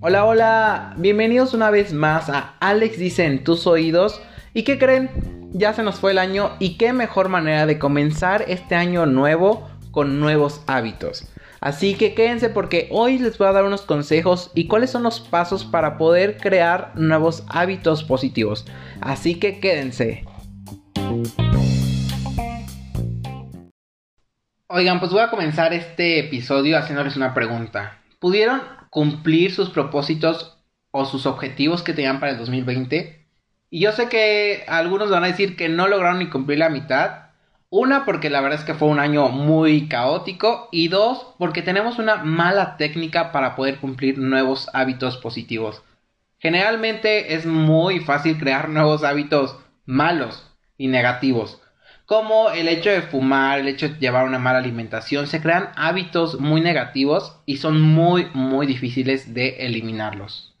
Hola, 0.00 0.24
hola, 0.24 0.94
bienvenidos 0.98 1.52
una 1.52 1.70
vez 1.70 1.92
más 1.92 2.28
a 2.28 2.54
Alex 2.60 2.96
dice 2.96 3.24
en 3.24 3.42
tus 3.42 3.66
oídos. 3.66 4.22
¿Y 4.54 4.62
qué 4.62 4.78
creen? 4.78 5.10
Ya 5.52 5.72
se 5.72 5.82
nos 5.82 5.96
fue 5.96 6.12
el 6.12 6.18
año 6.18 6.52
y 6.60 6.76
qué 6.76 6.92
mejor 6.92 7.28
manera 7.28 7.66
de 7.66 7.80
comenzar 7.80 8.44
este 8.46 8.76
año 8.76 9.04
nuevo 9.06 9.68
con 9.90 10.20
nuevos 10.20 10.62
hábitos. 10.68 11.28
Así 11.60 11.94
que 11.94 12.14
quédense 12.14 12.50
porque 12.50 12.88
hoy 12.92 13.18
les 13.18 13.36
voy 13.36 13.48
a 13.48 13.52
dar 13.52 13.64
unos 13.64 13.82
consejos 13.82 14.52
y 14.54 14.68
cuáles 14.68 14.90
son 14.90 15.02
los 15.02 15.18
pasos 15.18 15.64
para 15.64 15.98
poder 15.98 16.36
crear 16.36 16.92
nuevos 16.94 17.44
hábitos 17.48 18.04
positivos. 18.04 18.64
Así 19.00 19.40
que 19.40 19.58
quédense. 19.58 20.24
Oigan, 24.68 24.98
pues 24.98 25.12
voy 25.12 25.20
a 25.20 25.30
comenzar 25.30 25.72
este 25.72 26.18
episodio 26.18 26.76
haciéndoles 26.76 27.16
una 27.16 27.34
pregunta. 27.34 28.00
¿Pudieron 28.18 28.60
cumplir 28.90 29.54
sus 29.54 29.70
propósitos 29.70 30.58
o 30.90 31.04
sus 31.04 31.24
objetivos 31.26 31.84
que 31.84 31.92
tenían 31.92 32.18
para 32.18 32.32
el 32.32 32.38
2020? 32.38 33.28
Y 33.70 33.80
yo 33.80 33.92
sé 33.92 34.08
que 34.08 34.64
algunos 34.66 35.08
van 35.08 35.22
a 35.22 35.28
decir 35.28 35.54
que 35.54 35.68
no 35.68 35.86
lograron 35.86 36.18
ni 36.18 36.30
cumplir 36.30 36.58
la 36.58 36.68
mitad. 36.68 37.26
Una, 37.70 38.04
porque 38.04 38.28
la 38.28 38.40
verdad 38.40 38.58
es 38.58 38.64
que 38.64 38.74
fue 38.74 38.88
un 38.88 38.98
año 38.98 39.28
muy 39.28 39.86
caótico. 39.86 40.68
Y 40.72 40.88
dos, 40.88 41.34
porque 41.38 41.62
tenemos 41.62 42.00
una 42.00 42.16
mala 42.24 42.76
técnica 42.76 43.30
para 43.30 43.54
poder 43.54 43.78
cumplir 43.78 44.18
nuevos 44.18 44.68
hábitos 44.72 45.16
positivos. 45.18 45.84
Generalmente 46.38 47.34
es 47.34 47.46
muy 47.46 48.00
fácil 48.00 48.36
crear 48.36 48.68
nuevos 48.68 49.04
hábitos 49.04 49.56
malos 49.84 50.50
y 50.76 50.88
negativos 50.88 51.60
como 52.06 52.50
el 52.50 52.68
hecho 52.68 52.90
de 52.90 53.02
fumar, 53.02 53.58
el 53.58 53.68
hecho 53.68 53.88
de 53.88 53.98
llevar 53.98 54.26
una 54.26 54.38
mala 54.38 54.58
alimentación, 54.60 55.26
se 55.26 55.42
crean 55.42 55.70
hábitos 55.76 56.40
muy 56.40 56.60
negativos 56.60 57.40
y 57.46 57.56
son 57.56 57.82
muy, 57.82 58.28
muy 58.32 58.66
difíciles 58.66 59.34
de 59.34 59.66
eliminarlos. 59.66 60.54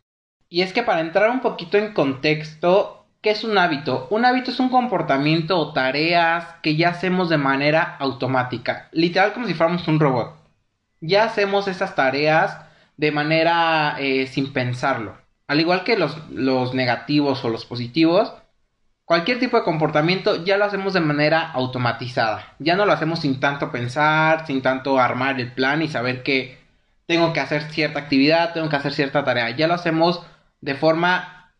Y 0.48 0.62
es 0.62 0.72
que 0.72 0.82
para 0.82 1.00
entrar 1.00 1.30
un 1.30 1.40
poquito 1.40 1.78
en 1.78 1.92
contexto, 1.92 3.06
¿qué 3.20 3.30
es 3.30 3.44
un 3.44 3.56
hábito? 3.58 4.08
Un 4.10 4.24
hábito 4.24 4.50
es 4.50 4.58
un 4.58 4.68
comportamiento 4.68 5.58
o 5.58 5.72
tareas 5.72 6.46
que 6.62 6.74
ya 6.74 6.90
hacemos 6.90 7.28
de 7.28 7.38
manera 7.38 7.96
automática, 7.98 8.88
literal 8.92 9.32
como 9.32 9.46
si 9.46 9.54
fuéramos 9.54 9.86
un 9.86 10.00
robot. 10.00 10.36
Ya 11.00 11.24
hacemos 11.24 11.68
esas 11.68 11.94
tareas 11.94 12.58
de 12.96 13.12
manera 13.12 13.96
eh, 14.00 14.26
sin 14.26 14.52
pensarlo. 14.52 15.16
Al 15.46 15.60
igual 15.60 15.84
que 15.84 15.96
los, 15.96 16.28
los 16.30 16.74
negativos 16.74 17.44
o 17.44 17.50
los 17.50 17.66
positivos, 17.66 18.32
Cualquier 19.06 19.38
tipo 19.38 19.56
de 19.56 19.62
comportamiento 19.62 20.44
ya 20.44 20.56
lo 20.56 20.64
hacemos 20.64 20.92
de 20.92 20.98
manera 20.98 21.52
automatizada. 21.52 22.54
Ya 22.58 22.74
no 22.74 22.86
lo 22.86 22.92
hacemos 22.92 23.20
sin 23.20 23.38
tanto 23.38 23.70
pensar, 23.70 24.44
sin 24.48 24.62
tanto 24.62 24.98
armar 24.98 25.40
el 25.40 25.52
plan 25.52 25.80
y 25.80 25.86
saber 25.86 26.24
que 26.24 26.58
tengo 27.06 27.32
que 27.32 27.38
hacer 27.38 27.62
cierta 27.70 28.00
actividad, 28.00 28.52
tengo 28.52 28.68
que 28.68 28.74
hacer 28.74 28.92
cierta 28.92 29.22
tarea. 29.24 29.50
Ya 29.50 29.68
lo 29.68 29.74
hacemos 29.74 30.26
de 30.60 30.74
forma 30.74 31.52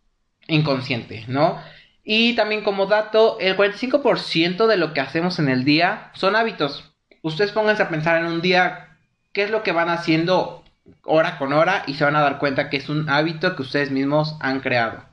inconsciente, 0.48 1.24
¿no? 1.28 1.62
Y 2.02 2.34
también 2.34 2.64
como 2.64 2.86
dato, 2.86 3.38
el 3.38 3.56
45% 3.56 4.66
de 4.66 4.76
lo 4.76 4.92
que 4.92 5.00
hacemos 5.00 5.38
en 5.38 5.48
el 5.48 5.64
día 5.64 6.10
son 6.14 6.34
hábitos. 6.34 6.92
Ustedes 7.22 7.52
pónganse 7.52 7.84
a 7.84 7.88
pensar 7.88 8.20
en 8.20 8.26
un 8.26 8.42
día 8.42 8.98
qué 9.32 9.44
es 9.44 9.50
lo 9.50 9.62
que 9.62 9.70
van 9.70 9.88
haciendo 9.88 10.64
hora 11.04 11.38
con 11.38 11.52
hora 11.52 11.84
y 11.86 11.94
se 11.94 12.02
van 12.02 12.16
a 12.16 12.22
dar 12.22 12.38
cuenta 12.38 12.70
que 12.70 12.78
es 12.78 12.88
un 12.88 13.08
hábito 13.08 13.54
que 13.54 13.62
ustedes 13.62 13.92
mismos 13.92 14.36
han 14.40 14.58
creado. 14.58 15.04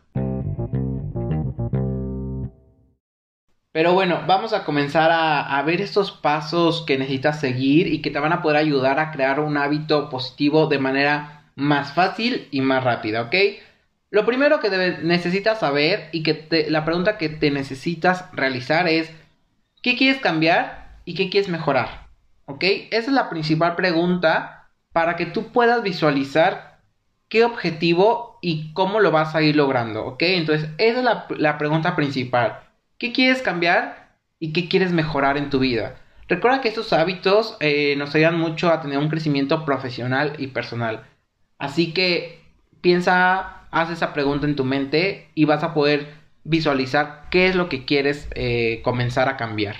Pero 3.73 3.93
bueno, 3.93 4.21
vamos 4.27 4.53
a 4.53 4.66
comenzar 4.66 5.09
a, 5.11 5.59
ver 5.63 5.81
estos 5.81 6.11
pasos 6.11 6.83
que 6.85 6.99
necesitas 6.99 7.39
seguir 7.39 7.88
y 7.88 8.03
que 8.03 8.11
te 8.11 8.19
van 8.19 8.31
a 8.31 8.43
poder 8.43 8.57
ayudar 8.57 8.99
a 8.99 9.11
crear 9.11 9.39
un 9.39 9.57
hábito 9.57 10.11
positivo 10.11 10.67
de 10.67 10.77
manera 10.77 11.49
más 11.55 11.91
fácil 11.91 12.47
y 12.51 12.61
más 12.61 12.83
rápida, 12.83 13.23
¿ok? 13.23 13.35
Lo 14.11 14.27
primero 14.27 14.59
que 14.59 14.69
necesitas 15.01 15.59
saber 15.59 16.09
y 16.11 16.22
que 16.22 16.67
la 16.69 16.85
pregunta 16.85 17.17
que 17.17 17.29
te 17.29 17.50
necesitas 17.50 18.25
realizar 18.31 18.88
es, 18.88 19.11
¿qué 19.81 19.97
quieres 19.97 20.22
cambiar 20.22 21.00
y 21.03 21.16
qué 21.16 21.31
quieres 21.31 21.50
mejorar? 21.50 22.09
¿Ok? 22.45 22.63
Esa 22.91 23.09
es 23.09 23.13
la 23.13 23.28
principal 23.31 23.75
pregunta 23.75 24.69
para 24.91 25.16
que 25.16 25.25
tú 25.25 25.47
puedas 25.51 25.81
visualizar 25.81 26.78
qué 27.28 27.44
objetivo 27.44 28.38
y 28.40 28.72
cómo 28.73 29.00
lo 29.00 29.09
vas 29.09 29.34
a 29.34 29.41
ir 29.41 29.55
logrando, 29.55 30.05
¿ok? 30.05 30.22
Entonces, 30.22 30.69
esa 30.78 31.00
es 31.00 31.03
la, 31.03 31.25
la 31.29 31.57
pregunta 31.57 31.95
principal. 31.95 32.62
¿Qué 32.97 33.11
quieres 33.11 33.41
cambiar 33.41 34.17
y 34.39 34.53
qué 34.53 34.67
quieres 34.67 34.91
mejorar 34.91 35.37
en 35.37 35.49
tu 35.49 35.59
vida? 35.59 35.95
Recuerda 36.27 36.61
que 36.61 36.69
estos 36.69 36.93
hábitos 36.93 37.57
eh, 37.59 37.95
nos 37.97 38.15
ayudan 38.15 38.39
mucho 38.39 38.69
a 38.71 38.81
tener 38.81 38.97
un 38.97 39.09
crecimiento 39.09 39.65
profesional 39.65 40.33
y 40.37 40.47
personal. 40.47 41.03
Así 41.57 41.93
que 41.93 42.41
piensa, 42.81 43.67
haz 43.71 43.89
esa 43.89 44.13
pregunta 44.13 44.47
en 44.47 44.55
tu 44.55 44.63
mente 44.63 45.29
y 45.35 45.45
vas 45.45 45.63
a 45.63 45.73
poder 45.73 46.13
visualizar 46.43 47.27
qué 47.29 47.47
es 47.47 47.55
lo 47.55 47.69
que 47.69 47.85
quieres 47.85 48.27
eh, 48.35 48.81
comenzar 48.83 49.29
a 49.29 49.37
cambiar. 49.37 49.75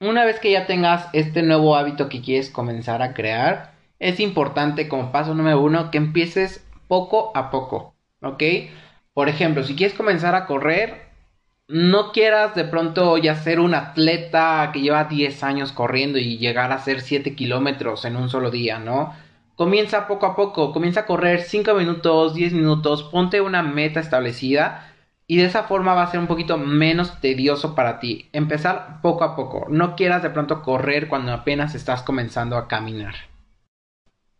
Una 0.00 0.24
vez 0.24 0.40
que 0.40 0.50
ya 0.50 0.66
tengas 0.66 1.08
este 1.12 1.42
nuevo 1.42 1.76
hábito 1.76 2.08
que 2.08 2.22
quieres 2.22 2.50
comenzar 2.50 3.02
a 3.02 3.14
crear, 3.14 3.74
es 3.98 4.18
importante 4.18 4.88
como 4.88 5.12
paso 5.12 5.34
número 5.34 5.60
uno 5.60 5.90
que 5.90 5.98
empieces 5.98 6.66
poco 6.88 7.30
a 7.36 7.50
poco, 7.50 7.94
¿ok? 8.20 8.42
Por 9.14 9.28
ejemplo, 9.28 9.62
si 9.62 9.76
quieres 9.76 9.96
comenzar 9.96 10.34
a 10.34 10.46
correr, 10.46 11.11
no 11.72 12.12
quieras 12.12 12.54
de 12.54 12.64
pronto 12.64 13.16
ya 13.16 13.34
ser 13.34 13.58
un 13.58 13.74
atleta 13.74 14.68
que 14.74 14.82
lleva 14.82 15.04
10 15.04 15.42
años 15.42 15.72
corriendo 15.72 16.18
y 16.18 16.36
llegar 16.36 16.70
a 16.70 16.74
hacer 16.74 17.00
7 17.00 17.34
kilómetros 17.34 18.04
en 18.04 18.16
un 18.16 18.28
solo 18.28 18.50
día, 18.50 18.78
¿no? 18.78 19.14
Comienza 19.56 20.06
poco 20.06 20.26
a 20.26 20.36
poco, 20.36 20.70
comienza 20.74 21.00
a 21.00 21.06
correr 21.06 21.40
5 21.40 21.72
minutos, 21.72 22.34
10 22.34 22.52
minutos, 22.52 23.04
ponte 23.04 23.40
una 23.40 23.62
meta 23.62 24.00
establecida 24.00 24.92
y 25.26 25.38
de 25.38 25.46
esa 25.46 25.62
forma 25.62 25.94
va 25.94 26.02
a 26.02 26.10
ser 26.10 26.20
un 26.20 26.26
poquito 26.26 26.58
menos 26.58 27.22
tedioso 27.22 27.74
para 27.74 28.00
ti. 28.00 28.28
Empezar 28.34 29.00
poco 29.00 29.24
a 29.24 29.34
poco, 29.34 29.64
no 29.70 29.96
quieras 29.96 30.22
de 30.22 30.28
pronto 30.28 30.60
correr 30.60 31.08
cuando 31.08 31.32
apenas 31.32 31.74
estás 31.74 32.02
comenzando 32.02 32.58
a 32.58 32.68
caminar. 32.68 33.14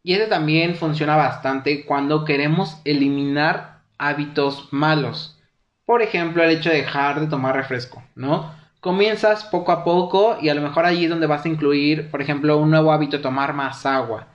Y 0.02 0.12
ese 0.12 0.26
también 0.26 0.74
funciona 0.74 1.16
bastante 1.16 1.86
cuando 1.86 2.26
queremos 2.26 2.82
eliminar 2.84 3.80
hábitos 3.96 4.68
malos. 4.70 5.38
Por 5.84 6.00
ejemplo, 6.02 6.42
el 6.42 6.50
hecho 6.50 6.70
de 6.70 6.76
dejar 6.76 7.20
de 7.20 7.26
tomar 7.26 7.56
refresco, 7.56 8.02
¿no? 8.14 8.54
Comienzas 8.80 9.44
poco 9.44 9.72
a 9.72 9.84
poco 9.84 10.38
y 10.40 10.48
a 10.48 10.54
lo 10.54 10.62
mejor 10.62 10.86
allí 10.86 11.04
es 11.04 11.10
donde 11.10 11.26
vas 11.26 11.44
a 11.44 11.48
incluir, 11.48 12.10
por 12.10 12.22
ejemplo, 12.22 12.58
un 12.58 12.70
nuevo 12.70 12.92
hábito 12.92 13.20
tomar 13.20 13.52
más 13.52 13.86
agua. 13.86 14.28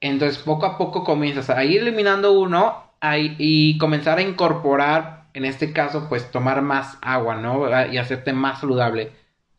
Entonces, 0.00 0.42
poco 0.42 0.66
a 0.66 0.76
poco 0.76 1.04
comienzas 1.04 1.48
a 1.50 1.64
ir 1.64 1.80
eliminando 1.82 2.32
uno 2.32 2.90
y 3.38 3.78
comenzar 3.78 4.18
a 4.18 4.22
incorporar, 4.22 5.28
en 5.34 5.44
este 5.44 5.72
caso, 5.72 6.08
pues 6.08 6.30
tomar 6.30 6.60
más 6.62 6.98
agua, 7.00 7.36
¿no? 7.36 7.68
Y 7.90 7.98
hacerte 7.98 8.32
más 8.32 8.60
saludable. 8.60 9.12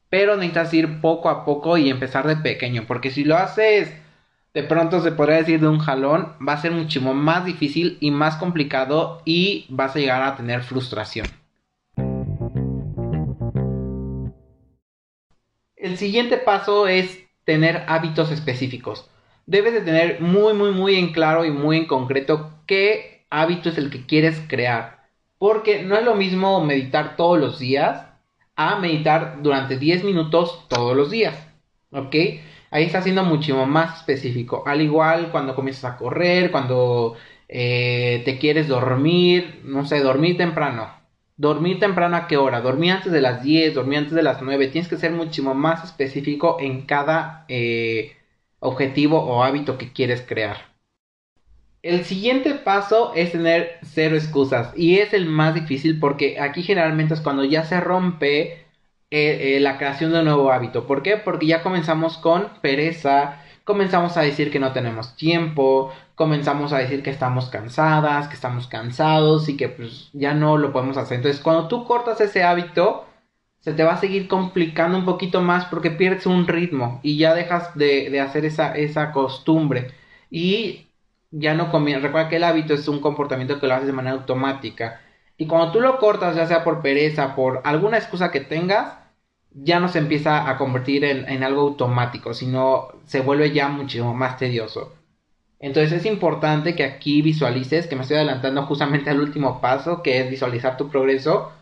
Pero 0.09 0.35
necesitas 0.35 0.73
ir 0.73 1.02
poco 1.02 1.29
a 1.29 1.44
poco 1.46 1.78
y 1.78 1.90
empezar 1.90 2.28
de 2.28 2.38
pequeño, 2.38 2.84
porque 2.88 3.09
si 3.09 3.23
lo 3.23 3.38
haces 3.38 3.91
de 4.53 4.64
pronto 4.64 5.02
se 5.02 5.12
podría 5.12 5.38
decir 5.38 5.59
de 5.59 5.68
un 5.68 5.80
jalón, 5.80 6.34
va 6.47 6.53
a 6.53 6.62
ser 6.62 6.72
muchísimo 6.72 7.14
más 7.14 7.46
difícil 7.46 7.97
y 8.00 8.12
más 8.12 8.36
complicado 8.38 9.22
y 9.25 9.66
vas 9.69 9.96
a 9.96 10.00
llegar 10.00 10.22
a 10.22 10.36
tener 10.36 10.62
frustración. 10.62 11.25
El 15.75 15.97
siguiente 15.97 16.38
paso 16.38 16.88
es 16.88 17.19
tener 17.46 17.84
hábitos 17.88 18.31
específicos. 18.31 19.09
Debes 19.46 19.74
de 19.74 19.81
tener 19.81 20.22
muy, 20.22 20.53
muy, 20.53 20.72
muy 20.72 20.96
en 20.96 21.12
claro 21.12 21.44
y 21.46 21.52
muy 21.52 21.78
en 21.78 21.88
concreto 21.88 22.52
qué 22.68 23.25
hábito 23.30 23.70
es 23.70 23.78
el 23.78 23.90
que 23.90 24.06
quieres 24.06 24.40
crear. 24.47 25.08
Porque 25.40 25.84
no 25.84 25.97
es 25.97 26.06
lo 26.06 26.16
mismo 26.16 26.64
meditar 26.64 27.18
todos 27.18 27.38
los 27.38 27.59
días 27.59 28.06
a 28.56 28.78
meditar 28.78 29.40
durante 29.41 29.78
10 29.78 30.06
minutos 30.06 30.66
todos 30.70 30.96
los 30.96 31.12
días. 31.12 31.35
¿Ok? 31.91 32.16
Ahí 32.73 32.85
está 32.85 33.02
siendo 33.03 33.23
muchísimo 33.23 33.66
más 33.67 33.99
específico. 33.99 34.64
Al 34.66 34.81
igual 34.81 35.29
cuando 35.31 35.55
comienzas 35.55 35.93
a 35.93 35.97
correr, 35.97 36.52
cuando 36.52 37.16
eh, 37.47 38.23
te 38.25 38.40
quieres 38.40 38.67
dormir, 38.67 39.61
no 39.64 39.85
sé, 39.85 39.99
dormir 40.02 40.37
temprano. 40.37 40.91
Dormir 41.37 41.79
temprano 41.79 42.16
a 42.17 42.28
qué 42.28 42.37
hora? 42.37 42.61
Dormir 42.61 42.93
antes 42.93 43.11
de 43.11 43.22
las 43.22 43.43
10, 43.43 43.75
dormir 43.75 43.99
antes 43.99 44.14
de 44.14 44.23
las 44.23 44.41
9. 44.41 44.67
Tienes 44.70 44.90
que 44.90 44.97
ser 44.97 45.11
muchísimo 45.11 45.53
más 45.53 45.84
específico 45.84 46.58
en 46.59 46.81
cada 46.87 47.46
eh, 47.47 48.17
objetivo 48.59 49.19
o 49.19 49.43
hábito 49.43 49.78
que 49.78 49.93
quieres 49.93 50.23
crear. 50.28 50.73
El 51.84 52.05
siguiente 52.05 52.55
paso 52.55 53.14
es 53.14 53.34
tener 53.34 53.78
cero 53.84 54.16
excusas 54.16 54.72
y 54.76 54.99
es 54.99 55.14
el 55.14 55.26
más 55.28 55.53
difícil 55.53 55.99
porque 55.99 56.40
aquí 56.40 56.64
generalmente 56.64 57.14
es 57.14 57.22
cuando 57.22 57.43
ya 57.43 57.66
se 57.66 57.79
rompe 57.81 58.63
eh, 59.16 59.58
eh, 59.58 59.60
la 59.60 59.78
creación 59.78 60.12
de 60.12 60.20
un 60.20 60.26
nuevo 60.26 60.52
hábito. 60.52 60.88
¿Por 60.88 61.04
qué? 61.04 61.18
Porque 61.18 61.46
ya 61.46 61.62
comenzamos 61.62 62.18
con 62.18 62.50
pereza, 62.62 63.44
comenzamos 63.64 64.18
a 64.18 64.22
decir 64.22 64.50
que 64.50 64.60
no 64.60 64.74
tenemos 64.74 65.16
tiempo, 65.16 65.94
comenzamos 66.16 66.74
a 66.74 66.80
decir 66.80 67.04
que 67.04 67.12
estamos 67.12 67.50
cansadas, 67.50 68.28
que 68.28 68.34
estamos 68.34 68.66
cansados 68.66 69.50
y 69.50 69.56
que 69.56 69.70
pues 69.70 70.10
ya 70.14 70.34
no 70.34 70.58
lo 70.58 70.74
podemos 70.74 70.98
hacer. 70.98 71.18
Entonces, 71.18 71.42
cuando 71.42 71.68
tú 71.68 71.86
cortas 71.86 72.22
ese 72.22 72.44
hábito, 72.44 73.06
se 73.60 73.74
te 73.74 73.84
va 73.84 73.94
a 73.94 73.98
seguir 74.00 74.28
complicando 74.28 74.98
un 74.98 75.06
poquito 75.06 75.42
más 75.42 75.66
porque 75.66 75.92
pierdes 75.92 76.26
un 76.26 76.48
ritmo 76.48 77.00
y 77.04 77.18
ya 77.20 77.36
dejas 77.36 77.76
de, 77.76 78.20
hacer 78.20 78.46
esa, 78.46 78.76
esa 78.76 79.12
costumbre. 79.12 79.92
Y 80.32 80.88
ya 81.30 81.54
no 81.54 81.70
conviene. 81.70 82.02
Recuerda 82.02 82.30
que 82.30 82.38
el 82.38 82.46
hábito 82.46 82.74
es 82.74 82.88
un 82.88 83.00
comportamiento 83.00 83.60
que 83.60 83.68
lo 83.68 83.76
haces 83.76 83.86
de 83.88 83.94
manera 83.94 84.16
automática. 84.16 85.02
Y 85.38 85.46
cuando 85.46 85.72
tú 85.72 85.82
lo 85.82 86.00
cortas, 86.00 86.36
ya 86.36 86.48
sea 86.48 86.64
por 86.64 86.82
pereza, 86.82 87.36
por 87.36 87.62
alguna 87.64 87.98
excusa 87.98 88.32
que 88.32 88.40
tengas, 88.42 89.03
ya 89.55 89.79
no 89.79 89.88
se 89.88 90.00
empieza 90.00 90.50
a 90.50 90.58
convertir 90.58 91.05
en, 91.05 91.28
en 91.29 91.44
algo 91.44 91.61
automático, 91.61 92.34
sino 92.34 92.90
se 93.05 93.22
vuelve 93.22 93.52
ya 93.52 93.70
muchísimo 93.70 94.14
más 94.14 94.38
tedioso. 94.38 94.94
Entonces 95.59 95.94
es 95.94 96.05
importante 96.05 96.76
que 96.76 96.84
aquí 96.84 97.22
visualices, 97.22 97.88
que 97.88 97.96
me 97.96 98.02
estoy 98.02 98.17
adelantando 98.17 98.64
justamente 98.64 99.09
al 99.09 99.22
último 99.22 99.61
paso, 99.61 100.03
que 100.03 100.20
es 100.20 100.29
visualizar 100.29 100.76
tu 100.76 100.90
progreso, 100.90 101.53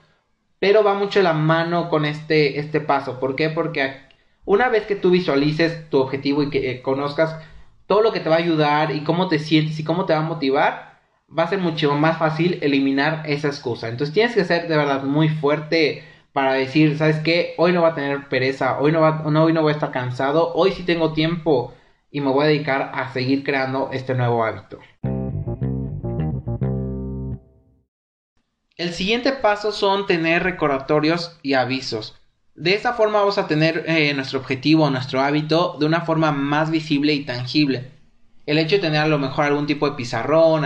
pero 0.59 0.83
va 0.83 0.93
mucho 0.95 1.21
la 1.21 1.33
mano 1.33 1.89
con 1.89 2.05
este, 2.05 2.59
este 2.59 2.81
paso. 2.81 3.19
¿Por 3.19 3.35
qué? 3.35 3.49
Porque 3.49 3.97
una 4.45 4.69
vez 4.69 4.85
que 4.85 4.95
tú 4.95 5.11
visualices 5.11 5.89
tu 5.89 5.99
objetivo 5.99 6.41
y 6.43 6.49
que 6.49 6.71
eh, 6.71 6.81
conozcas 6.81 7.35
todo 7.87 8.01
lo 8.01 8.11
que 8.11 8.21
te 8.21 8.29
va 8.29 8.37
a 8.37 8.39
ayudar 8.39 8.95
y 8.95 9.03
cómo 9.03 9.27
te 9.27 9.37
sientes 9.37 9.79
y 9.79 9.83
cómo 9.83 10.05
te 10.05 10.13
va 10.13 10.19
a 10.19 10.23
motivar, 10.23 10.99
va 11.37 11.43
a 11.43 11.49
ser 11.49 11.59
mucho 11.59 11.93
más 11.95 12.17
fácil 12.17 12.57
eliminar 12.61 13.23
esa 13.27 13.49
excusa. 13.49 13.87
Entonces 13.87 14.13
tienes 14.13 14.33
que 14.33 14.45
ser 14.45 14.67
de 14.67 14.77
verdad 14.77 15.03
muy 15.03 15.29
fuerte 15.29 16.03
para 16.33 16.53
decir, 16.53 16.97
¿sabes 16.97 17.19
qué? 17.19 17.53
Hoy 17.57 17.73
no 17.73 17.81
va 17.81 17.89
a 17.89 17.95
tener 17.95 18.27
pereza, 18.29 18.79
hoy 18.79 18.91
no, 18.91 19.01
va, 19.01 19.23
no, 19.29 19.43
hoy 19.43 19.53
no 19.53 19.61
voy 19.61 19.71
a 19.71 19.75
estar 19.75 19.91
cansado, 19.91 20.53
hoy 20.53 20.71
sí 20.71 20.83
tengo 20.83 21.13
tiempo 21.13 21.73
y 22.09 22.21
me 22.21 22.31
voy 22.31 22.45
a 22.45 22.47
dedicar 22.47 22.91
a 22.93 23.11
seguir 23.11 23.43
creando 23.43 23.89
este 23.91 24.13
nuevo 24.13 24.43
hábito. 24.43 24.79
El 28.77 28.93
siguiente 28.93 29.31
paso 29.33 29.71
son 29.71 30.07
tener 30.07 30.43
recordatorios 30.43 31.37
y 31.43 31.53
avisos. 31.53 32.15
De 32.55 32.73
esa 32.73 32.93
forma 32.93 33.19
vamos 33.19 33.37
a 33.37 33.47
tener 33.47 33.85
eh, 33.87 34.13
nuestro 34.13 34.39
objetivo, 34.39 34.89
nuestro 34.89 35.21
hábito, 35.21 35.77
de 35.79 35.85
una 35.85 36.01
forma 36.01 36.31
más 36.31 36.71
visible 36.71 37.13
y 37.13 37.23
tangible. 37.23 37.91
El 38.45 38.57
hecho 38.57 38.77
de 38.77 38.81
tener 38.81 39.01
a 39.01 39.07
lo 39.07 39.19
mejor 39.19 39.45
algún 39.45 39.67
tipo 39.67 39.89
de 39.89 39.95
pizarrón, 39.95 40.65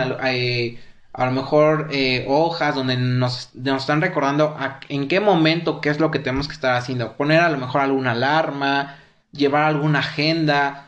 a, 1.16 1.26
lo 1.26 1.32
mejor 1.32 1.88
eh, 1.90 2.24
hojas 2.28 2.74
donde 2.74 2.96
nos, 2.96 3.50
nos, 3.54 3.82
están 3.82 4.00
recordando 4.00 4.56
en 4.88 5.08
qué 5.08 5.20
momento, 5.20 5.80
qué 5.80 5.90
es 5.90 6.00
lo 6.00 6.10
que 6.10 6.18
tenemos 6.18 6.48
que 6.48 6.54
estar 6.54 6.76
haciendo. 6.76 7.16
Poner 7.16 7.40
a 7.40 7.50
lo 7.50 7.58
mejor 7.58 7.80
alguna 7.80 8.12
alarma, 8.12 8.96
llevar 9.32 9.64
alguna 9.64 10.00
agenda, 10.00 10.86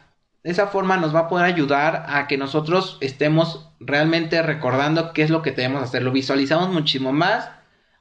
de 0.48 0.52
esa 0.52 0.68
forma 0.68 0.96
nos 0.96 1.14
va 1.14 1.20
a 1.20 1.28
poder 1.28 1.44
ayudar 1.44 2.06
a 2.08 2.26
que 2.26 2.38
nosotros 2.38 2.96
estemos 3.00 3.70
realmente 3.80 4.40
recordando 4.42 5.12
qué 5.12 5.22
es 5.22 5.30
lo 5.30 5.42
que 5.42 5.50
debemos 5.50 5.82
hacer. 5.82 6.02
Lo 6.02 6.12
visualizamos 6.12 6.70
muchísimo 6.70 7.12
más. 7.12 7.50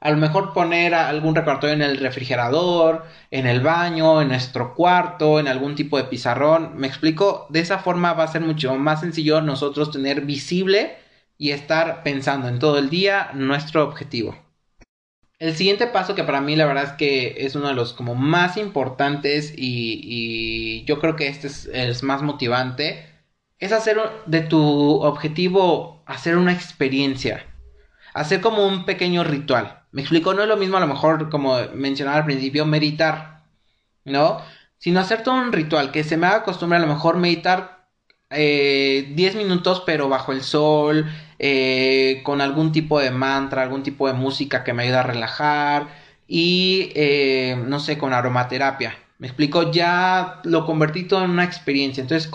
A 0.00 0.10
lo 0.10 0.16
mejor 0.16 0.52
poner 0.52 0.94
algún 0.94 1.34
recordatorio 1.34 1.74
en 1.74 1.82
el 1.82 1.98
refrigerador, 1.98 3.04
en 3.32 3.46
el 3.46 3.60
baño, 3.60 4.22
en 4.22 4.28
nuestro 4.28 4.74
cuarto, 4.74 5.40
en 5.40 5.48
algún 5.48 5.74
tipo 5.74 5.98
de 5.98 6.04
pizarrón. 6.04 6.72
¿Me 6.76 6.86
explico? 6.86 7.46
De 7.50 7.60
esa 7.60 7.80
forma 7.80 8.12
va 8.12 8.24
a 8.24 8.28
ser 8.32 8.42
mucho 8.42 8.76
más 8.76 9.00
sencillo 9.00 9.40
nosotros 9.40 9.90
tener 9.90 10.20
visible 10.20 10.96
y 11.38 11.52
estar 11.52 12.02
pensando 12.02 12.48
en 12.48 12.58
todo 12.58 12.78
el 12.78 12.90
día 12.90 13.30
nuestro 13.32 13.84
objetivo. 13.84 14.36
El 15.38 15.54
siguiente 15.54 15.86
paso 15.86 16.16
que 16.16 16.24
para 16.24 16.40
mí 16.40 16.56
la 16.56 16.66
verdad 16.66 16.84
es 16.84 16.92
que 16.92 17.46
es 17.46 17.54
uno 17.54 17.68
de 17.68 17.74
los 17.74 17.92
como 17.92 18.16
más 18.16 18.56
importantes 18.56 19.54
y, 19.56 20.84
yo 20.84 20.98
creo 21.00 21.14
que 21.14 21.28
este 21.28 21.46
es 21.46 21.66
el 21.72 21.94
más 22.02 22.22
motivante 22.22 23.06
es 23.58 23.72
hacer 23.72 23.98
de 24.26 24.40
tu 24.40 24.60
objetivo 25.02 26.02
hacer 26.06 26.36
una 26.36 26.52
experiencia, 26.52 27.44
hacer 28.14 28.40
como 28.40 28.66
un 28.66 28.84
pequeño 28.84 29.24
ritual. 29.24 29.82
Me 29.92 30.00
explico, 30.02 30.34
no 30.34 30.42
es 30.42 30.48
lo 30.48 30.56
mismo 30.56 30.76
a 30.76 30.80
lo 30.80 30.86
mejor 30.86 31.28
como 31.28 31.58
mencionaba 31.74 32.18
al 32.18 32.24
principio 32.24 32.66
meditar, 32.66 33.44
¿no? 34.04 34.40
Sino 34.78 35.00
hacer 35.00 35.22
todo 35.22 35.34
un 35.34 35.52
ritual 35.52 35.92
que 35.92 36.04
se 36.04 36.16
me 36.16 36.26
haga 36.26 36.44
costumbre 36.44 36.78
a 36.78 36.80
lo 36.80 36.86
mejor 36.86 37.16
meditar 37.16 37.77
eh, 38.30 39.12
10 39.14 39.36
minutos 39.36 39.82
pero 39.86 40.08
bajo 40.08 40.32
el 40.32 40.42
sol, 40.42 41.06
eh, 41.38 42.20
con 42.24 42.40
algún 42.40 42.72
tipo 42.72 43.00
de 43.00 43.10
mantra, 43.10 43.62
algún 43.62 43.82
tipo 43.82 44.06
de 44.06 44.12
música 44.14 44.64
que 44.64 44.72
me 44.72 44.84
ayude 44.84 44.96
a 44.98 45.02
relajar 45.02 45.88
y 46.26 46.92
eh, 46.94 47.56
no 47.66 47.80
sé, 47.80 47.98
con 47.98 48.12
aromaterapia. 48.12 48.96
Me 49.18 49.26
explico, 49.26 49.72
ya 49.72 50.40
lo 50.44 50.64
convertí 50.66 51.04
todo 51.04 51.24
en 51.24 51.30
una 51.30 51.44
experiencia. 51.44 52.02
Entonces, 52.02 52.30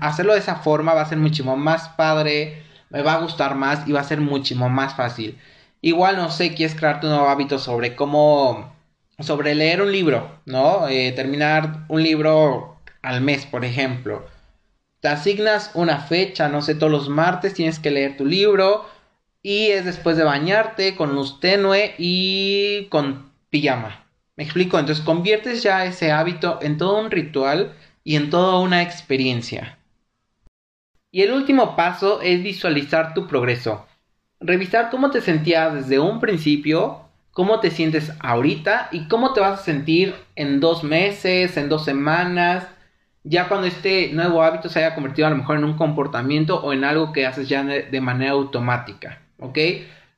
hacerlo 0.00 0.32
de 0.32 0.40
esa 0.40 0.56
forma 0.56 0.94
va 0.94 1.02
a 1.02 1.08
ser 1.08 1.18
muchísimo 1.18 1.56
más 1.56 1.88
padre, 1.90 2.64
me 2.90 3.02
va 3.02 3.14
a 3.14 3.20
gustar 3.20 3.54
más 3.54 3.86
y 3.86 3.92
va 3.92 4.00
a 4.00 4.04
ser 4.04 4.20
muchísimo 4.20 4.68
más 4.68 4.94
fácil. 4.96 5.38
Igual, 5.82 6.16
no 6.16 6.30
sé, 6.30 6.54
quieres 6.54 6.74
crearte 6.76 7.06
un 7.06 7.12
nuevo 7.12 7.28
hábito 7.28 7.58
sobre 7.58 7.94
cómo, 7.94 8.74
sobre 9.20 9.54
leer 9.54 9.82
un 9.82 9.92
libro, 9.92 10.40
¿no? 10.46 10.88
Eh, 10.88 11.12
terminar 11.12 11.84
un 11.88 12.02
libro 12.02 12.78
al 13.02 13.20
mes, 13.20 13.46
por 13.46 13.64
ejemplo 13.64 14.24
te 15.00 15.08
asignas 15.08 15.70
una 15.74 15.98
fecha, 16.00 16.48
no 16.48 16.62
sé, 16.62 16.74
todos 16.74 16.92
los 16.92 17.08
martes 17.08 17.54
tienes 17.54 17.78
que 17.78 17.90
leer 17.90 18.16
tu 18.16 18.24
libro 18.24 18.86
y 19.42 19.68
es 19.68 19.84
después 19.84 20.16
de 20.16 20.24
bañarte 20.24 20.96
con 20.96 21.14
luz 21.14 21.38
tenue 21.40 21.94
y 21.98 22.86
con 22.86 23.30
pijama. 23.50 24.04
¿Me 24.36 24.44
explico? 24.44 24.78
Entonces 24.78 25.04
conviertes 25.04 25.62
ya 25.62 25.84
ese 25.84 26.12
hábito 26.12 26.58
en 26.62 26.76
todo 26.76 26.98
un 26.98 27.10
ritual 27.10 27.74
y 28.04 28.16
en 28.16 28.30
toda 28.30 28.58
una 28.58 28.82
experiencia. 28.82 29.78
Y 31.10 31.22
el 31.22 31.32
último 31.32 31.76
paso 31.76 32.20
es 32.20 32.42
visualizar 32.42 33.14
tu 33.14 33.26
progreso. 33.26 33.86
Revisar 34.40 34.90
cómo 34.90 35.10
te 35.10 35.22
sentías 35.22 35.72
desde 35.74 35.98
un 35.98 36.20
principio, 36.20 37.00
cómo 37.30 37.60
te 37.60 37.70
sientes 37.70 38.12
ahorita 38.20 38.88
y 38.92 39.08
cómo 39.08 39.32
te 39.32 39.40
vas 39.40 39.60
a 39.60 39.64
sentir 39.64 40.14
en 40.34 40.60
dos 40.60 40.84
meses, 40.84 41.56
en 41.56 41.68
dos 41.68 41.84
semanas, 41.84 42.66
ya 43.28 43.48
cuando 43.48 43.66
este 43.66 44.10
nuevo 44.12 44.42
hábito 44.42 44.68
se 44.68 44.78
haya 44.78 44.94
convertido 44.94 45.26
a 45.26 45.30
lo 45.30 45.36
mejor 45.36 45.58
en 45.58 45.64
un 45.64 45.76
comportamiento 45.76 46.60
o 46.62 46.72
en 46.72 46.84
algo 46.84 47.12
que 47.12 47.26
haces 47.26 47.48
ya 47.48 47.64
de 47.64 48.00
manera 48.00 48.32
automática, 48.32 49.20
¿ok? 49.38 49.58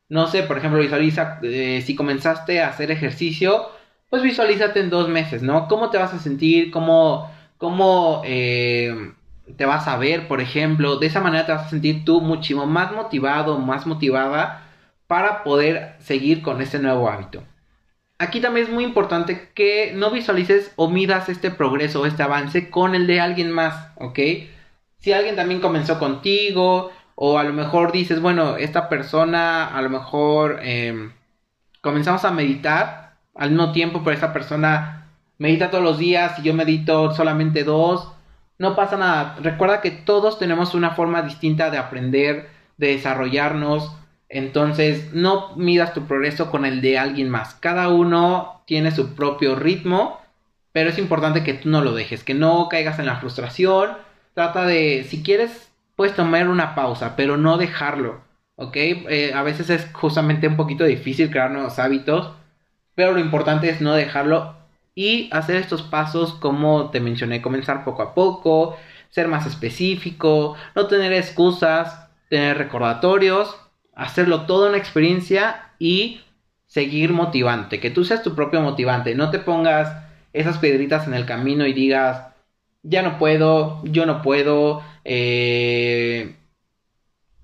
No 0.08 0.26
sé, 0.26 0.42
por 0.42 0.58
ejemplo, 0.58 0.80
visualiza, 0.80 1.38
eh, 1.42 1.82
si 1.84 1.94
comenzaste 1.94 2.62
a 2.62 2.68
hacer 2.68 2.90
ejercicio, 2.90 3.68
pues 4.10 4.22
visualízate 4.22 4.80
en 4.80 4.90
dos 4.90 5.08
meses, 5.08 5.42
¿no? 5.42 5.68
¿Cómo 5.68 5.90
te 5.90 5.98
vas 5.98 6.14
a 6.14 6.18
sentir? 6.18 6.70
¿Cómo, 6.70 7.30
cómo 7.58 8.22
eh, 8.24 9.12
te 9.56 9.64
vas 9.66 9.88
a 9.88 9.96
ver, 9.96 10.28
por 10.28 10.40
ejemplo? 10.40 10.96
De 10.96 11.06
esa 11.06 11.20
manera 11.20 11.46
te 11.46 11.52
vas 11.52 11.66
a 11.66 11.70
sentir 11.70 12.04
tú 12.04 12.20
muchísimo 12.20 12.66
más 12.66 12.92
motivado, 12.92 13.58
más 13.58 13.86
motivada 13.86 14.64
para 15.06 15.44
poder 15.44 15.96
seguir 16.00 16.42
con 16.42 16.60
este 16.62 16.78
nuevo 16.78 17.08
hábito 17.10 17.42
aquí 18.18 18.40
también 18.40 18.66
es 18.66 18.72
muy 18.72 18.84
importante 18.84 19.50
que 19.54 19.92
no 19.94 20.10
visualices 20.10 20.72
o 20.76 20.88
midas 20.90 21.28
este 21.28 21.50
progreso 21.50 22.02
o 22.02 22.06
este 22.06 22.22
avance 22.22 22.70
con 22.70 22.94
el 22.94 23.06
de 23.06 23.20
alguien 23.20 23.52
más, 23.52 23.92
¿ok? 23.96 24.18
Si 24.98 25.12
alguien 25.12 25.36
también 25.36 25.60
comenzó 25.60 25.98
contigo 25.98 26.90
o 27.14 27.38
a 27.38 27.44
lo 27.44 27.52
mejor 27.52 27.92
dices, 27.92 28.20
bueno, 28.20 28.56
esta 28.56 28.88
persona 28.88 29.66
a 29.66 29.82
lo 29.82 29.90
mejor 29.90 30.60
em, 30.62 31.12
comenzamos 31.80 32.24
a 32.24 32.32
meditar 32.32 33.16
al 33.34 33.50
mismo 33.50 33.72
tiempo, 33.72 34.02
pero 34.04 34.14
esta 34.14 34.32
persona 34.32 35.08
medita 35.38 35.70
todos 35.70 35.84
los 35.84 35.98
días 35.98 36.38
y 36.38 36.42
yo 36.42 36.54
medito 36.54 37.14
solamente 37.14 37.64
dos, 37.64 38.12
no 38.58 38.74
pasa 38.74 38.96
nada. 38.96 39.36
Recuerda 39.40 39.80
que 39.80 39.92
todos 39.92 40.38
tenemos 40.38 40.74
una 40.74 40.90
forma 40.90 41.22
distinta 41.22 41.70
de 41.70 41.78
aprender, 41.78 42.50
de 42.76 42.88
desarrollarnos, 42.88 43.92
entonces, 44.28 45.12
no 45.14 45.56
midas 45.56 45.94
tu 45.94 46.06
progreso 46.06 46.50
con 46.50 46.64
el 46.64 46.80
de 46.80 46.98
alguien 46.98 47.30
más. 47.30 47.54
Cada 47.54 47.88
uno 47.88 48.62
tiene 48.66 48.90
su 48.90 49.14
propio 49.14 49.56
ritmo, 49.56 50.20
pero 50.72 50.90
es 50.90 50.98
importante 50.98 51.44
que 51.44 51.54
tú 51.54 51.70
no 51.70 51.82
lo 51.82 51.94
dejes, 51.94 52.24
que 52.24 52.34
no 52.34 52.68
caigas 52.68 52.98
en 52.98 53.06
la 53.06 53.16
frustración. 53.16 53.92
Trata 54.34 54.66
de, 54.66 55.06
si 55.08 55.22
quieres, 55.22 55.70
puedes 55.96 56.14
tomar 56.14 56.48
una 56.48 56.74
pausa, 56.74 57.16
pero 57.16 57.36
no 57.38 57.56
dejarlo, 57.56 58.20
¿ok? 58.56 58.76
Eh, 58.76 59.32
a 59.34 59.42
veces 59.42 59.70
es 59.70 59.88
justamente 59.92 60.46
un 60.46 60.56
poquito 60.56 60.84
difícil 60.84 61.30
crear 61.30 61.50
nuevos 61.50 61.78
hábitos, 61.78 62.32
pero 62.94 63.12
lo 63.12 63.20
importante 63.20 63.70
es 63.70 63.80
no 63.80 63.94
dejarlo 63.94 64.56
y 64.94 65.30
hacer 65.32 65.56
estos 65.56 65.82
pasos 65.82 66.34
como 66.34 66.90
te 66.90 67.00
mencioné, 67.00 67.40
comenzar 67.40 67.84
poco 67.84 68.02
a 68.02 68.14
poco, 68.14 68.76
ser 69.10 69.28
más 69.28 69.46
específico, 69.46 70.56
no 70.74 70.86
tener 70.86 71.12
excusas, 71.12 72.08
tener 72.28 72.58
recordatorios 72.58 73.56
hacerlo 73.98 74.46
toda 74.46 74.68
una 74.68 74.78
experiencia 74.78 75.72
y 75.78 76.20
seguir 76.66 77.12
motivante, 77.12 77.80
que 77.80 77.90
tú 77.90 78.04
seas 78.04 78.22
tu 78.22 78.34
propio 78.34 78.60
motivante, 78.60 79.14
no 79.14 79.30
te 79.30 79.40
pongas 79.40 80.04
esas 80.32 80.58
piedritas 80.58 81.06
en 81.06 81.14
el 81.14 81.26
camino 81.26 81.66
y 81.66 81.72
digas, 81.72 82.28
ya 82.82 83.02
no 83.02 83.18
puedo, 83.18 83.82
yo 83.84 84.06
no 84.06 84.22
puedo, 84.22 84.82
eh, 85.04 86.36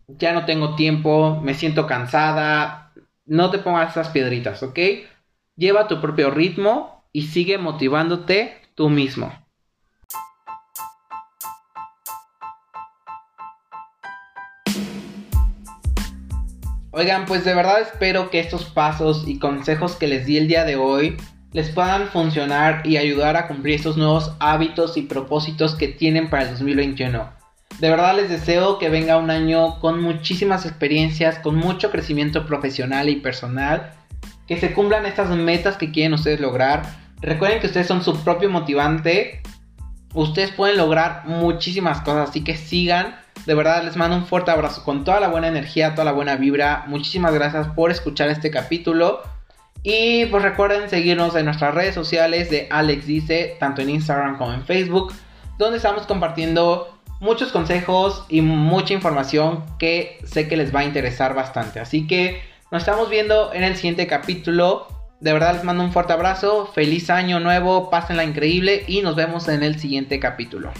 ya 0.07 0.33
no 0.33 0.45
tengo 0.45 0.77
tiempo, 0.77 1.41
me 1.43 1.55
siento 1.55 1.87
cansada, 1.89 2.93
no 3.27 3.51
te 3.51 3.59
pongas 3.59 3.91
esas 3.91 4.11
piedritas, 4.11 4.63
¿ok? 4.63 4.79
Lleva 5.57 5.89
tu 5.89 6.01
propio 6.01 6.31
ritmo 6.31 7.05
y 7.13 7.23
sigue 7.23 7.59
motivándote 7.59 8.61
tú 8.77 8.91
mismo. 8.91 9.44
Oigan, 16.97 17.27
pues 17.27 17.45
de 17.45 17.57
verdad 17.57 17.81
espero 17.81 18.31
que 18.31 18.39
estos 18.39 18.67
pasos 18.67 19.25
y 19.27 19.41
consejos 19.41 19.97
que 19.97 20.07
les 20.07 20.27
di 20.27 20.37
el 20.37 20.47
día 20.47 20.65
de 20.65 20.77
hoy 20.77 21.17
les 21.51 21.69
puedan 21.71 22.07
funcionar 22.07 22.87
y 22.87 22.99
ayudar 22.99 23.37
a 23.37 23.49
cumplir 23.49 23.75
estos 23.75 23.97
nuevos 23.97 24.31
hábitos 24.39 24.97
y 24.97 25.03
propósitos 25.03 25.75
que 25.75 25.89
tienen 25.89 26.31
para 26.31 26.45
el 26.45 26.51
2021. 26.51 27.29
De 27.81 27.91
verdad 27.91 28.15
les 28.15 28.29
deseo 28.29 28.79
que 28.79 28.91
venga 28.91 29.19
un 29.19 29.31
año 29.31 29.81
con 29.81 30.01
muchísimas 30.01 30.67
experiencias, 30.67 31.41
con 31.41 31.57
mucho 31.57 31.91
crecimiento 31.91 32.47
profesional 32.47 33.09
y 33.09 33.17
personal, 33.17 33.91
que 34.47 34.61
se 34.61 34.73
cumplan 34.73 35.05
estas 35.05 35.31
metas 35.31 35.77
que 35.77 35.91
quieren 35.91 36.15
ustedes 36.15 36.39
lograr. 36.39 36.85
Recuerden 37.21 37.59
que 37.59 37.67
ustedes 37.67 37.89
son 37.89 38.05
su 38.05 38.23
propio 38.23 38.51
motivante. 38.51 39.43
Ustedes 40.13 40.53
pueden 40.53 40.77
lograr 40.77 41.25
muchísimas 41.27 42.03
cosas, 42.03 42.31
así 42.31 42.45
que 42.45 42.57
sigan. 42.57 43.17
De 43.47 43.55
verdad 43.55 43.83
les 43.85 43.97
mando 43.97 44.17
un 44.17 44.27
fuerte 44.27 44.51
abrazo 44.51 44.85
con 44.85 45.05
toda 45.05 45.21
la 45.21 45.29
buena 45.29 45.49
energía, 45.49 45.95
toda 45.95 46.05
la 46.05 46.13
buena 46.13 46.37
vibra. 46.37 46.85
Muchísimas 46.87 47.35
gracias 47.35 47.69
por 47.69 47.91
escuchar 47.91 48.31
este 48.31 48.51
capítulo. 48.51 49.23
Y 49.83 50.25
pues 50.27 50.43
recuerden 50.43 50.89
seguirnos 50.89 51.37
en 51.37 51.45
nuestras 51.45 51.75
redes 51.75 51.95
sociales 51.95 52.49
de 52.51 52.69
Alex 52.71 53.07
Dice, 53.07 53.57
tanto 53.61 53.83
en 53.83 53.91
Instagram 53.91 54.39
como 54.39 54.55
en 54.55 54.65
Facebook, 54.65 55.13
donde 55.59 55.77
estamos 55.77 56.07
compartiendo 56.07 56.99
muchos 57.21 57.53
consejos 57.53 58.25
y 58.31 58.41
mucha 58.41 58.95
información 58.95 59.65
que 59.79 60.19
sé 60.25 60.49
que 60.49 60.57
les 60.57 60.75
va 60.75 60.81
a 60.81 60.85
interesar 60.85 61.35
bastante. 61.35 61.81
Así 61.81 62.07
que 62.07 62.43
nos 62.71 62.83
estamos 62.83 63.11
viendo 63.11 63.53
en 63.53 63.63
el 63.63 63.77
siguiente 63.77 64.07
capítulo. 64.07 64.89
De 65.21 65.35
verdad 65.35 65.55
les 65.55 65.65
mando 65.65 65.85
un 65.85 65.93
fuerte 65.93 66.15
abrazo, 66.15 66.71
feliz 66.75 67.11
año 67.11 67.39
nuevo, 67.39 67.91
pásenla 67.91 68.25
increíble 68.25 68.85
y 68.87 69.03
nos 69.03 69.17
vemos 69.17 69.49
en 69.49 69.63
el 69.63 69.79
siguiente 69.79 70.19
capítulo. 70.19 70.73